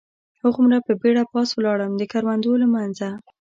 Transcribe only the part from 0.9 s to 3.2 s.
بېړه پاس ولاړم، د کروندو له منځه.